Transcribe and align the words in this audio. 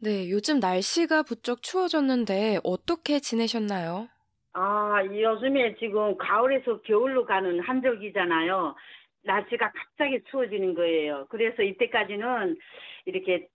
네, 0.00 0.30
요즘 0.30 0.60
날씨가 0.60 1.24
부쩍 1.24 1.62
추워졌는데 1.62 2.60
어떻게 2.62 3.18
지내셨나요? 3.18 4.08
아, 4.52 5.02
요즘에 5.04 5.74
지금 5.78 6.16
가을에서 6.16 6.80
겨울로 6.82 7.24
가는 7.24 7.60
한절기잖아요. 7.60 8.74
날씨가 9.24 9.72
갑자기 9.72 10.20
추워지는 10.30 10.74
거예요. 10.74 11.26
그래서 11.30 11.62
이때까지는 11.62 12.56
이렇게 13.06 13.48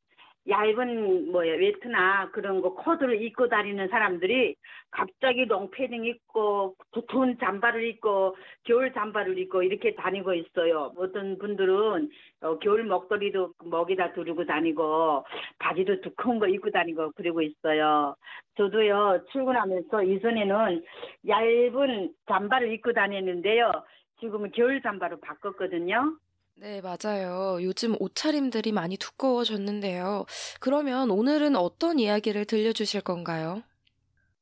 얇은 0.48 1.32
뭐야 1.32 1.54
외투나 1.56 2.30
그런 2.32 2.62
거 2.62 2.74
코드를 2.74 3.22
입고 3.22 3.48
다니는 3.48 3.88
사람들이 3.88 4.56
갑자기 4.92 5.46
롱패딩 5.46 6.04
입고 6.06 6.76
두꺼운 6.92 7.38
잠바를 7.40 7.84
입고 7.86 8.36
겨울 8.64 8.94
잠바를 8.94 9.38
입고 9.38 9.64
이렇게 9.64 9.96
다니고 9.96 10.34
있어요. 10.34 10.92
어떤 10.98 11.38
분들은 11.38 12.10
어, 12.42 12.60
겨울 12.60 12.84
목도리도 12.84 13.54
목에다 13.64 14.14
두르고 14.14 14.46
다니고 14.46 15.26
바지도 15.60 16.02
두꺼운 16.02 16.40
거 16.40 16.48
입고 16.48 16.72
다니고 16.72 17.12
그러고 17.12 17.42
있어요. 17.42 18.16
저도요 18.56 19.26
출근하면서 19.32 20.04
이전에는 20.04 20.84
얇은 21.28 22.14
잠바를 22.28 22.72
입고 22.74 22.94
다녔는데요. 22.94 23.72
지금은 24.20 24.52
겨울 24.52 24.82
잠바로 24.82 25.20
바꿨거든요. 25.20 26.18
네, 26.56 26.82
맞아요. 26.82 27.58
요즘 27.62 27.96
옷차림들이 28.00 28.72
많이 28.72 28.96
두꺼워졌는데요. 28.98 30.26
그러면 30.62 31.10
오늘은 31.10 31.56
어떤 31.56 32.00
이야기를 32.00 32.46
들려주실 32.46 33.02
건가요? 33.02 33.64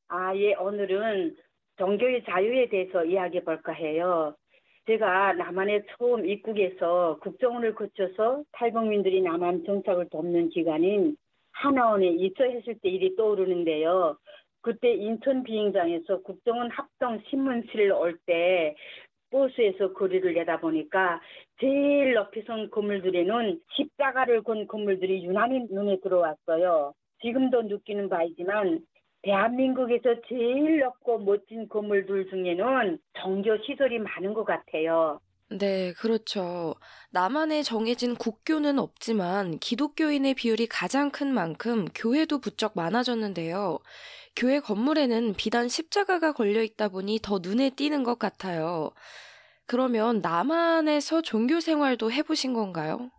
아, 0.09 0.35
예, 0.35 0.53
오늘은 0.55 1.35
종교의 1.77 2.23
자유에 2.25 2.69
대해서 2.69 3.03
이야기해 3.05 3.43
볼까 3.43 3.71
해요. 3.71 4.35
제가 4.87 5.33
남한에 5.33 5.83
처음 5.97 6.27
입국해서 6.27 7.17
국정원을 7.21 7.75
거쳐서 7.75 8.43
탈북민들이 8.51 9.21
남한 9.21 9.63
정착을 9.65 10.09
돕는 10.09 10.49
기관인 10.49 11.15
하나원에 11.53 12.07
입소했을 12.07 12.75
때 12.81 12.89
일이 12.89 13.15
떠오르는데요. 13.15 14.17
그때 14.61 14.93
인천 14.93 15.43
비행장에서 15.43 16.21
국정원 16.21 16.69
합동 16.71 17.21
신문실을 17.29 17.91
올때 17.93 18.75
버스에서 19.31 19.93
거리를 19.93 20.33
내다보니까 20.33 21.19
제일 21.59 22.13
높이 22.13 22.41
선 22.43 22.69
건물들에는 22.69 23.59
십자가를 23.75 24.43
건 24.43 24.67
건물들이 24.67 25.23
유난히 25.23 25.65
눈에 25.69 25.99
들어왔어요. 26.01 26.93
지금도 27.21 27.63
느끼는 27.63 28.09
바이지만 28.09 28.81
대한민국에서 29.23 30.15
제일 30.27 30.79
높고 30.79 31.19
멋진 31.19 31.67
건물들 31.67 32.29
중에는 32.29 32.97
종교 33.21 33.57
시설이 33.63 33.99
많은 33.99 34.33
것 34.33 34.43
같아요. 34.43 35.19
네, 35.49 35.91
그렇죠. 35.93 36.75
남한에 37.11 37.61
정해진 37.61 38.15
국교는 38.15 38.79
없지만 38.79 39.59
기독교인의 39.59 40.33
비율이 40.35 40.67
가장 40.67 41.11
큰 41.11 41.33
만큼 41.33 41.85
교회도 41.93 42.39
부쩍 42.39 42.71
많아졌는데요. 42.75 43.79
교회 44.35 44.59
건물에는 44.59 45.33
비단 45.37 45.67
십자가가 45.67 46.33
걸려 46.33 46.61
있다 46.61 46.89
보니 46.89 47.19
더 47.21 47.39
눈에 47.41 47.69
띄는 47.71 48.03
것 48.03 48.17
같아요. 48.17 48.91
그러면 49.65 50.21
남한에서 50.21 51.21
종교 51.21 51.59
생활도 51.59 52.11
해보신 52.11 52.53
건가요? 52.53 53.09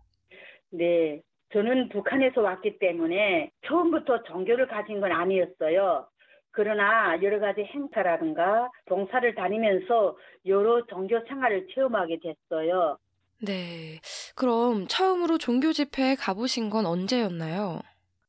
네. 0.69 1.21
저는 1.51 1.89
북한에서 1.89 2.41
왔기 2.41 2.79
때문에 2.79 3.51
처음부터 3.67 4.23
종교를 4.23 4.67
가진 4.67 4.99
건 4.99 5.11
아니었어요. 5.11 6.07
그러나 6.51 7.21
여러 7.21 7.39
가지 7.39 7.61
행사라든가 7.61 8.69
봉사를 8.85 9.35
다니면서 9.35 10.15
여러 10.45 10.85
종교 10.85 11.19
생활을 11.27 11.67
체험하게 11.73 12.19
됐어요. 12.21 12.97
네. 13.41 13.99
그럼 14.35 14.87
처음으로 14.87 15.37
종교 15.37 15.71
집회에 15.73 16.15
가보신 16.15 16.69
건 16.69 16.85
언제였나요? 16.85 17.81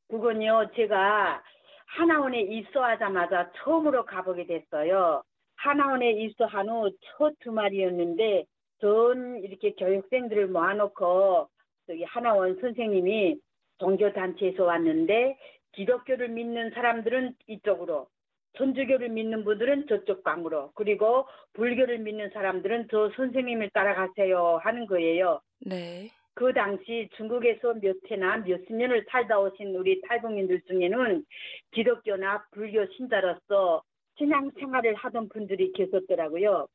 그건요, 0.09 0.71
제가 0.77 1.43
하나원에 1.97 2.41
입소하자마자 2.41 3.53
처음으로 3.57 4.05
가보게 4.05 4.47
됐어요. 4.47 5.23
하나원에 5.57 6.11
입소한 6.13 6.69
후 6.69 6.91
첫 7.17 7.33
주말이었는데 7.43 8.45
전 8.81 9.39
이렇게 9.45 9.73
교육생들을 9.75 10.49
모아놓고 10.49 11.49
저기 11.87 12.03
하나원 12.05 12.59
선생님이 12.61 13.37
종교단체에서 13.79 14.65
왔는데 14.65 15.39
기독교를 15.73 16.29
믿는 16.29 16.71
사람들은 16.73 17.35
이쪽으로 17.47 18.09
천주교를 18.57 19.09
믿는 19.11 19.45
분들은 19.45 19.87
저쪽 19.89 20.23
방으로 20.25 20.73
그리고 20.75 21.27
불교를 21.55 21.99
믿는 21.99 22.31
사람들은 22.31 22.89
저 22.91 23.11
선생님을 23.17 23.71
따라가세요 23.71 24.59
하는 24.63 24.87
거예요. 24.87 25.41
네. 25.61 26.11
그 26.35 26.53
당시 26.53 27.09
중국에서 27.17 27.75
몇 27.75 27.97
해나 28.11 28.39
몇십 28.39 28.75
년을 28.75 29.07
살다 29.09 29.39
오신 29.39 29.75
우리 29.77 30.01
탈북민들 30.03 30.63
중에는 30.63 31.25
기독교나 31.71 32.45
불교 32.51 32.85
신자로서 32.93 33.83
신앙 34.19 34.51
생활을 34.59 34.95
하던 34.95 35.29
분들이 35.29 35.73
계셨더라고요. 35.73 36.67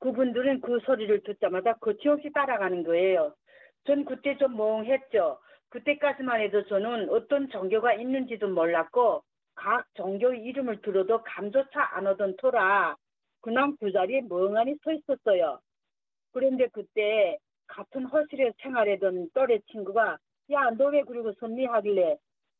그분들은 0.00 0.60
그 0.60 0.80
소리를 0.84 1.22
듣자마자 1.22 1.74
거침없이 1.74 2.30
따라가는 2.32 2.82
거예요. 2.82 3.34
전 3.84 4.04
그때 4.04 4.36
좀 4.38 4.56
멍했죠. 4.56 5.38
그때까지만 5.70 6.40
해도 6.40 6.64
저는 6.66 7.08
어떤 7.10 7.48
종교가 7.48 7.94
있는지도 7.94 8.48
몰랐고 8.48 9.22
각 9.54 9.86
종교의 9.94 10.42
이름을 10.42 10.82
들어도 10.82 11.22
감조차 11.22 11.96
안 11.96 12.06
오던 12.06 12.36
터라 12.36 12.96
그냥 13.40 13.76
그 13.78 13.92
자리에 13.92 14.22
멍하니 14.28 14.76
서 14.82 14.92
있었어요. 14.92 15.60
그런데 16.32 16.66
그때 16.72 17.38
같은 17.76 18.06
허실에 18.06 18.52
생활하던 18.62 19.30
또래 19.34 19.58
친구가 19.70 20.18
야 20.50 20.70
너 20.78 20.88
왜 20.92 21.02
그러고 21.02 21.32
섭니 21.40 21.66
하길래 21.66 22.16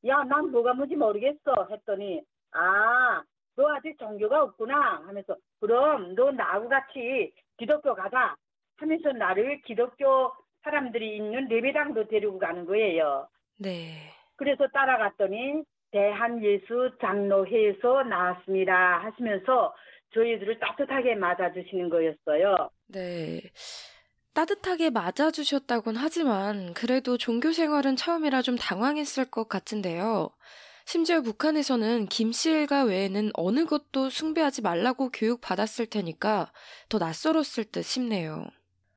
야 0.07 0.25
난 0.25 0.51
뭐가 0.53 0.75
뭔지 0.75 0.97
모르겠어 0.97 1.69
했더니 1.71 2.23
아 2.53 3.23
너 3.57 3.75
아직 3.75 3.99
종교가 3.99 4.43
없구나 4.43 5.03
하면서 5.07 5.35
그럼 5.61 6.15
너 6.15 6.31
나하고 6.31 6.69
같이 6.69 7.33
기독교 7.57 7.95
가자 7.95 8.37
하면서 8.77 9.13
나를 9.13 9.63
기독교 9.63 10.31
사람들이 10.63 11.17
있는 11.17 11.51
예배당도 11.51 12.09
데리고 12.09 12.39
가는 12.39 12.67
거예요. 12.67 13.29
네. 13.59 14.13
그래서 14.37 14.67
따라갔더니 14.69 15.63
대한예수 15.91 16.99
장로회에서 17.01 18.03
나왔습니다 18.03 18.99
하시면서 19.05 19.75
저희들을 20.13 20.59
따뜻하게 20.59 21.15
맞아주시는 21.15 21.89
거였어요. 21.89 22.69
네. 22.89 23.41
따뜻하게 24.37 24.91
맞아주셨다곤 24.91 25.97
하지만 25.97 26.75
그래도 26.75 27.17
종교 27.17 27.53
생활은 27.53 27.97
처음이라 27.97 28.43
좀 28.43 28.57
당황했을 28.57 29.31
것 29.31 29.49
같은데요. 29.49 30.29
심지어 30.85 31.23
북한에서는 31.23 32.05
김씨 32.07 32.51
일가 32.51 32.85
외에는 32.85 33.31
어느 33.33 33.65
것도 33.65 34.11
숭배하지 34.11 34.61
말라고 34.61 35.09
교육받았을 35.09 35.87
테니까 35.87 36.53
더 36.91 36.99
낯설었을 36.99 37.65
듯 37.73 37.83
싶네요. 37.83 38.45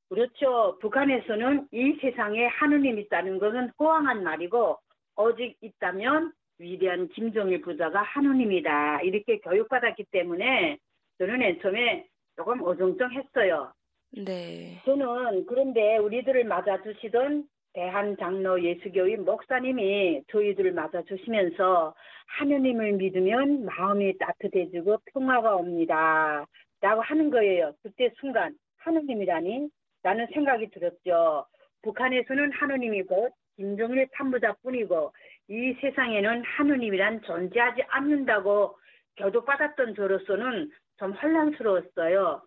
그렇죠. 0.09 0.77
북한에서는 0.81 1.69
이 1.71 1.97
세상에 2.01 2.45
하느님 2.47 2.99
있다는 2.99 3.39
것은 3.39 3.71
호황한 3.79 4.21
말이고 4.21 4.77
오직 5.15 5.55
있다면 5.61 6.33
위대한 6.57 7.07
김정일 7.07 7.61
부자가 7.61 8.01
하느님이다. 8.01 9.03
이렇게 9.03 9.39
교육받았기 9.39 10.03
때문에 10.11 10.77
저는 11.17 11.39
맨 11.39 11.61
처음에 11.61 12.07
조금 12.35 12.61
어정쩡했어요. 12.61 13.71
네. 14.11 14.81
저는 14.85 15.45
그런데 15.45 15.97
우리들을 15.97 16.43
맞아주시던 16.45 17.47
대한장로 17.73 18.63
예수교의 18.63 19.17
목사님이 19.17 20.23
저희들을 20.31 20.71
맞아주시면서 20.73 21.93
하느님을 22.39 22.93
믿으면 22.93 23.65
마음이 23.65 24.17
따뜻해지고 24.17 24.97
평화가 25.13 25.55
옵니다. 25.55 26.45
라고 26.81 27.01
하는 27.01 27.29
거예요. 27.29 27.73
그때 27.83 28.11
순간 28.19 28.55
하느님이라니 28.77 29.69
라는 30.01 30.27
생각이 30.33 30.69
들었죠. 30.71 31.45
북한에서는 31.81 32.51
하느님이 32.53 33.03
곧 33.03 33.33
김정일 33.57 34.07
참부자뿐이고 34.15 35.11
이 35.49 35.73
세상에는 35.81 36.43
하느님이란 36.43 37.21
존재하지 37.23 37.83
않는다고 37.89 38.77
교독받았던 39.17 39.95
저로서는 39.95 40.71
좀 40.97 41.11
혼란스러웠어요. 41.11 42.41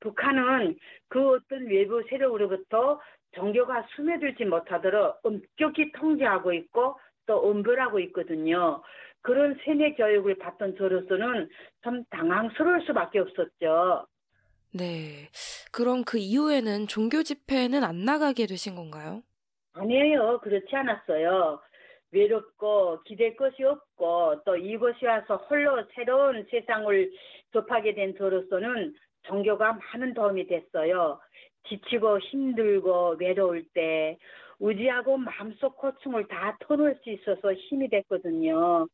북한은 0.00 0.76
그 1.08 1.34
어떤 1.34 1.66
외부 1.66 2.02
세력으로부터 2.08 3.00
종교가 3.32 3.86
스며들지 3.94 4.44
못하도록 4.44 5.20
엄격히 5.22 5.92
통제하고 5.92 6.52
있고 6.52 6.98
또 7.26 7.38
엄벌하고 7.38 8.00
있거든요. 8.00 8.82
그런 9.20 9.58
세뇌 9.64 9.94
교육을 9.94 10.38
받던 10.38 10.76
저로서는 10.76 11.48
참 11.82 12.04
당황스러울 12.10 12.82
수밖에 12.86 13.18
없었죠. 13.18 14.06
네. 14.74 15.28
그럼 15.72 16.04
그 16.04 16.18
이후에는 16.18 16.86
종교 16.86 17.22
집회는 17.22 17.84
안 17.84 18.04
나가게 18.04 18.46
되신 18.46 18.74
건가요? 18.74 19.22
아니에요. 19.74 20.40
그렇지 20.42 20.74
않았어요. 20.74 21.60
외롭고 22.10 23.02
기댈 23.04 23.36
것이 23.36 23.62
없고 23.62 24.42
또 24.44 24.56
이곳에 24.56 25.06
와서 25.06 25.36
홀로 25.36 25.84
새로운 25.94 26.46
세상을 26.50 27.12
접하게 27.52 27.94
된 27.94 28.14
저로서는 28.16 28.94
종교가 29.22 29.72
많은 29.74 30.14
도움이 30.14 30.46
됐어요. 30.46 31.20
지치고 31.68 32.18
힘들고 32.18 33.16
외로울 33.18 33.64
때 33.74 34.16
우지하고 34.58 35.18
마음속 35.18 35.76
고충을 35.76 36.26
다 36.28 36.56
터놓을 36.60 36.98
수 37.02 37.10
있어서 37.10 37.52
힘이 37.52 37.88
됐거든요. 37.88 38.86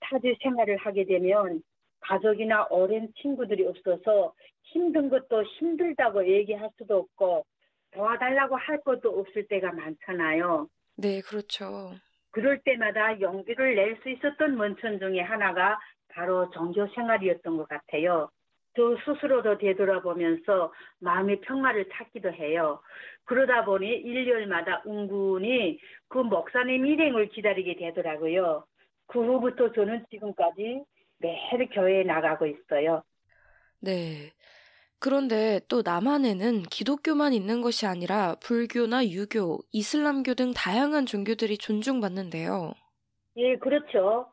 타지 0.00 0.36
생활을 0.42 0.76
하게 0.78 1.04
되면 1.04 1.62
가족이나 2.00 2.66
오랜 2.70 3.12
친구들이 3.20 3.66
없어서 3.66 4.32
힘든 4.62 5.10
것도 5.10 5.42
힘들다고 5.42 6.26
얘기할 6.26 6.70
수도 6.78 6.98
없고 6.98 7.44
도와달라고 7.92 8.56
할 8.56 8.80
것도 8.82 9.10
없을 9.10 9.46
때가 9.48 9.72
많잖아요. 9.72 10.68
네, 10.96 11.20
그렇죠. 11.20 11.92
그럴 12.30 12.60
때마다 12.60 13.20
용기를 13.20 13.74
낼 13.74 13.98
수 14.02 14.08
있었던 14.10 14.56
원천 14.56 14.98
중에 15.00 15.20
하나가 15.20 15.78
바로 16.12 16.50
종교 16.50 16.86
생활이었던 16.88 17.56
것 17.56 17.68
같아요. 17.68 18.30
저 18.76 18.96
스스로도 19.04 19.58
되돌아보면서 19.58 20.72
마음의 21.00 21.40
평화를 21.40 21.88
찾기도 21.92 22.32
해요. 22.32 22.80
그러다 23.24 23.64
보니 23.64 23.86
일요일마다 23.86 24.82
은근히 24.86 25.78
그 26.08 26.18
목사님 26.18 26.86
일행을 26.86 27.28
기다리게 27.30 27.76
되더라고요. 27.76 28.64
그 29.06 29.20
후부터 29.20 29.72
저는 29.72 30.06
지금까지 30.10 30.84
매일 31.18 31.68
교회에 31.70 32.04
나가고 32.04 32.46
있어요. 32.46 33.02
네. 33.80 34.32
그런데 35.00 35.60
또 35.68 35.82
남한에는 35.82 36.64
기독교만 36.64 37.32
있는 37.32 37.62
것이 37.62 37.86
아니라 37.86 38.36
불교나 38.40 39.06
유교, 39.08 39.60
이슬람교 39.72 40.34
등 40.34 40.52
다양한 40.52 41.06
종교들이 41.06 41.56
존중받는데요. 41.56 42.74
예, 43.36 43.56
그렇죠. 43.56 44.30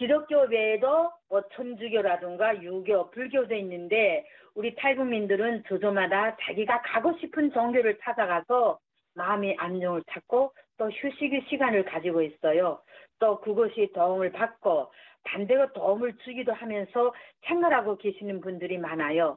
기독교 0.00 0.34
외에도 0.48 1.12
뭐 1.28 1.42
천주교라든가 1.52 2.62
유교, 2.62 3.10
불교도 3.10 3.54
있는데 3.56 4.24
우리 4.54 4.74
탈북민들은 4.74 5.64
저조마다 5.68 6.38
자기가 6.40 6.80
가고 6.80 7.18
싶은 7.18 7.52
종교를 7.52 7.98
찾아가서 8.00 8.78
마음의 9.12 9.56
안정을 9.58 10.02
찾고 10.10 10.54
또 10.78 10.90
휴식의 10.90 11.44
시간을 11.50 11.84
가지고 11.84 12.22
있어요. 12.22 12.80
또 13.18 13.42
그것이 13.42 13.90
도움을 13.92 14.32
받고 14.32 14.90
반대로 15.24 15.70
도움을 15.74 16.16
주기도 16.24 16.54
하면서 16.54 17.12
생활하고 17.42 17.98
계시는 17.98 18.40
분들이 18.40 18.78
많아요. 18.78 19.36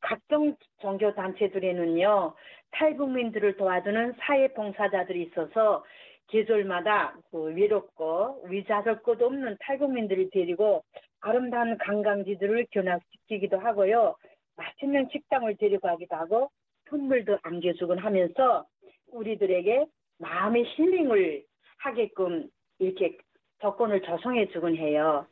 각종 0.00 0.56
종교 0.80 1.14
단체들에는요 1.14 2.34
탈북민들을 2.72 3.56
도와주는 3.56 4.14
사회 4.18 4.52
봉사자들이 4.52 5.22
있어서 5.30 5.84
계절마다 6.28 7.16
그 7.30 7.54
외롭고 7.54 8.44
위자설 8.48 9.02
것 9.02 9.20
없는 9.20 9.56
탈북민들을 9.60 10.30
데리고 10.30 10.82
아름다운 11.20 11.76
관광지들을 11.78 12.66
견학시키기도 12.70 13.58
하고요 13.58 14.16
맛있는 14.56 15.08
식당을 15.12 15.56
데려가기도 15.56 16.16
하고 16.16 16.50
선물도 16.88 17.38
안겨주곤 17.42 17.98
하면서 17.98 18.66
우리들에게 19.12 19.86
마음의 20.18 20.64
힐링을 20.64 21.44
하게끔 21.78 22.48
이렇게 22.78 23.18
조건을 23.60 24.02
조성해 24.02 24.48
주곤 24.48 24.76
해요. 24.76 25.26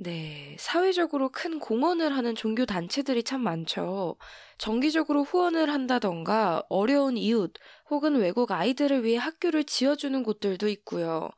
네, 0.00 0.54
사회적으로 0.58 1.28
큰 1.30 1.58
공헌을 1.58 2.12
하는 2.16 2.34
종교 2.36 2.64
단체들이 2.66 3.24
참 3.24 3.40
많죠. 3.42 4.16
정기적으로 4.56 5.24
후원을 5.24 5.70
한다던가 5.72 6.62
어려운 6.68 7.16
이웃 7.16 7.52
혹은 7.90 8.16
외국 8.16 8.52
아이들을 8.52 9.02
위해 9.04 9.18
학교를 9.18 9.64
지어주는 9.64 10.22
곳들도 10.22 10.68
있고요. 10.68 11.30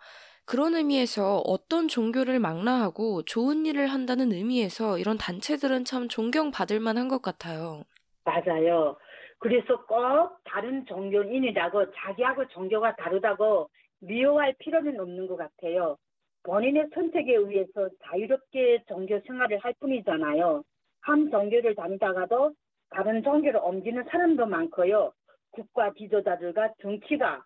그런 0.44 0.74
의미에서 0.74 1.38
어떤 1.46 1.88
종교를 1.88 2.38
망라하고 2.38 3.22
좋은 3.24 3.64
일을 3.66 3.86
한다는 3.86 4.30
의미에서 4.32 4.98
이런 4.98 5.16
단체들은 5.16 5.84
참 5.86 6.08
존경받을 6.08 6.80
만한 6.80 7.08
것 7.08 7.22
같아요. 7.22 7.84
맞아요. 8.24 8.96
그래서 9.38 9.84
꼭 9.86 10.38
다른 10.44 10.84
종교인이라고 10.86 11.92
자기하고 11.92 12.46
종교가 12.48 12.96
다르다고 12.96 13.70
미워할 14.00 14.54
필요는 14.58 15.00
없는 15.00 15.26
것 15.26 15.36
같아요. 15.36 15.96
본인의 16.42 16.88
선택에 16.94 17.34
의해서 17.34 17.88
자유롭게 18.04 18.84
종교 18.88 19.20
생활을 19.20 19.58
할 19.58 19.74
뿐이잖아요. 19.80 20.62
한 21.02 21.30
종교를 21.30 21.74
다니다가도 21.74 22.54
다른 22.90 23.22
종교를 23.22 23.60
옮기는 23.62 24.04
사람도 24.10 24.46
많고요. 24.46 25.12
국가 25.50 25.92
지도자들과 25.94 26.74
정치가 26.80 27.44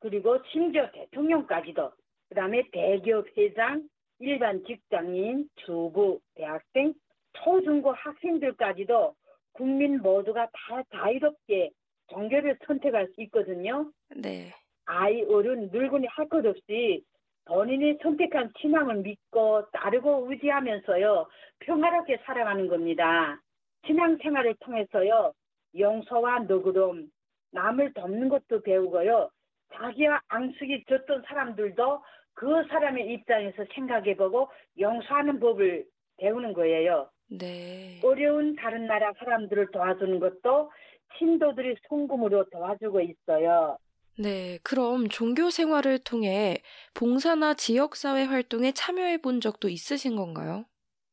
그리고 0.00 0.38
심지어 0.52 0.90
대통령까지도 0.92 1.90
그다음에 2.28 2.62
대기업 2.72 3.26
회장, 3.36 3.88
일반 4.20 4.64
직장인, 4.64 5.48
주부, 5.56 6.20
대학생, 6.34 6.94
초중고 7.34 7.92
학생들까지도 7.92 9.14
국민 9.52 9.98
모두가 9.98 10.48
다 10.52 10.82
자유롭게 10.92 11.70
종교를 12.08 12.58
선택할 12.66 13.08
수 13.14 13.22
있거든요. 13.22 13.90
네. 14.16 14.52
아이, 14.86 15.22
어른, 15.22 15.68
늙은이 15.70 16.06
할 16.08 16.28
것 16.28 16.44
없이 16.46 17.02
본인이 17.48 17.98
선택한 18.02 18.52
신앙을 18.60 18.96
믿고 18.96 19.64
따르고 19.72 20.26
의지하면서요 20.30 21.26
평화롭게 21.60 22.18
살아가는 22.24 22.68
겁니다. 22.68 23.40
신앙생활을 23.86 24.54
통해서요 24.60 25.32
용서와 25.76 26.40
너그러움, 26.40 27.10
남을 27.52 27.94
돕는 27.94 28.28
것도 28.28 28.60
배우고요 28.62 29.30
자기와 29.72 30.20
앙숙이 30.28 30.84
졌던 30.88 31.22
사람들도 31.26 32.02
그 32.34 32.64
사람의 32.68 33.12
입장에서 33.14 33.64
생각해보고 33.74 34.48
용서하는 34.78 35.40
법을 35.40 35.86
배우는 36.18 36.52
거예요. 36.52 37.10
네. 37.30 38.00
어려운 38.04 38.56
다른 38.56 38.86
나라 38.86 39.12
사람들을 39.18 39.70
도와주는 39.70 40.20
것도 40.20 40.70
신도들이 41.18 41.76
송금으로 41.88 42.44
도와주고 42.50 43.00
있어요. 43.00 43.78
네, 44.18 44.58
그럼 44.64 45.08
종교 45.08 45.48
생활을 45.48 45.98
통해 46.00 46.58
봉사나 46.94 47.54
지역사회 47.54 48.24
활동에 48.24 48.72
참여해 48.72 49.18
본 49.18 49.40
적도 49.40 49.68
있으신 49.68 50.16
건가요? 50.16 50.66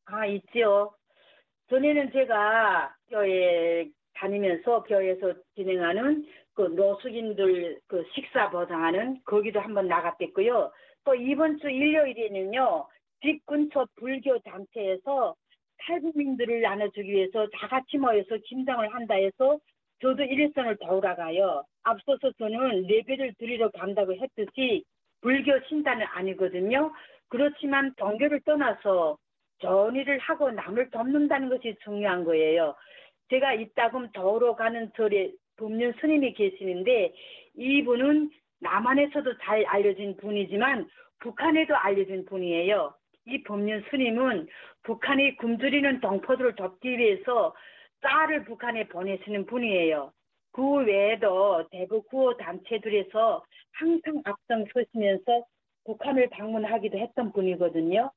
아, 0.06 0.26
있죠. 0.26 0.94
전에는 1.68 2.12
제가 2.12 2.94
교회 3.08 3.88
다니면서 4.14 4.82
교회에서 4.84 5.34
진행하는 5.56 6.26
그 6.54 6.62
노숙인들 6.62 7.80
그 7.88 8.04
식사 8.14 8.50
보상하는 8.50 9.20
거기도 9.24 9.60
한번 9.60 9.88
나갔댔고요. 9.88 10.72
또 11.04 11.14
이번 11.14 11.58
주 11.58 11.68
일요일에는요, 11.68 12.88
집 13.22 13.44
근처 13.46 13.86
불교 13.96 14.38
단체에서 14.40 15.34
탈북민들을 15.78 16.62
나눠주기 16.62 17.10
위해서 17.12 17.46
다 17.52 17.68
같이 17.68 17.98
모여서 17.98 18.36
김장을 18.44 18.94
한다 18.94 19.14
해서 19.14 19.58
저도 20.00 20.22
일선을 20.22 20.76
도우러가요. 20.76 21.64
앞서서 21.84 22.32
저는 22.32 22.88
예배를 22.88 23.34
드리러 23.38 23.70
간다고 23.70 24.14
했듯이 24.14 24.84
불교 25.20 25.58
신단은 25.68 26.06
아니거든요. 26.06 26.92
그렇지만 27.28 27.92
종교를 27.96 28.40
떠나서 28.40 29.16
전의를 29.60 30.18
하고 30.18 30.50
남을 30.50 30.90
돕는다는 30.90 31.48
것이 31.48 31.76
중요한 31.82 32.24
거예요. 32.24 32.74
제가 33.30 33.54
이따금 33.54 34.10
더우러 34.12 34.54
가는 34.54 34.92
절에 34.96 35.32
법륜 35.56 35.94
스님이 36.00 36.34
계시는데 36.34 37.12
이분은 37.56 38.30
남한에서도 38.60 39.38
잘 39.38 39.64
알려진 39.66 40.16
분이지만 40.18 40.88
북한에도 41.20 41.74
알려진 41.74 42.24
분이에요. 42.26 42.94
이 43.26 43.42
법륜 43.42 43.82
스님은 43.90 44.46
북한이 44.82 45.36
굶주리는 45.36 46.00
동포들을 46.00 46.54
돕기 46.54 46.98
위해서 46.98 47.54
쌀을 48.02 48.44
북한에 48.44 48.86
보내시는 48.88 49.46
분이에요. 49.46 50.12
그 50.52 50.62
외에도 50.84 51.66
대북 51.70 52.08
구호 52.08 52.36
단체들에서 52.36 53.44
항상 53.72 54.22
앞장 54.24 54.64
서시면서 54.72 55.44
북한을 55.84 56.30
방문하기도 56.30 56.98
했던 56.98 57.32
분이거든요. 57.32 58.10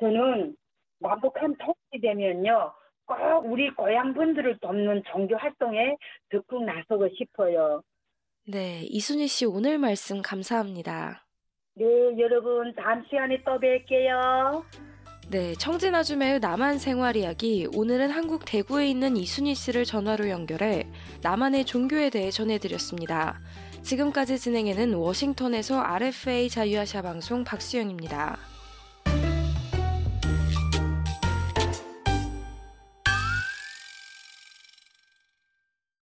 저는 0.00 0.56
남북한 0.98 1.54
통일이 1.56 2.00
되면요. 2.00 2.72
꼭 3.06 3.16
우리 3.44 3.70
고향 3.70 4.14
분들을 4.14 4.58
돕는 4.58 5.02
종교 5.12 5.36
활동에 5.36 5.96
적극 6.30 6.64
나서고 6.64 7.08
싶어요. 7.10 7.82
네, 8.46 8.82
이순희 8.84 9.26
씨 9.26 9.46
오늘 9.46 9.78
말씀 9.78 10.22
감사합니다. 10.22 11.26
네, 11.74 11.84
여러분 12.18 12.74
다음 12.74 13.04
시간에 13.04 13.42
또 13.44 13.58
뵐게요. 13.58 14.64
네, 15.34 15.52
청진아줌의 15.56 16.38
남한 16.38 16.78
생활 16.78 17.16
이야기. 17.16 17.66
오늘은 17.74 18.12
한국 18.12 18.44
대구에 18.44 18.88
있는 18.88 19.16
이순희 19.16 19.56
씨를 19.56 19.84
전화로 19.84 20.28
연결해 20.28 20.86
남한의 21.22 21.64
종교에 21.64 22.10
대해 22.10 22.30
전해드렸습니다. 22.30 23.40
지금까지 23.82 24.38
진행에는 24.38 24.94
워싱턴에서 24.94 25.80
RFA 25.80 26.48
자유아시아 26.48 27.02
방송 27.02 27.42
박수영입니다. 27.42 28.53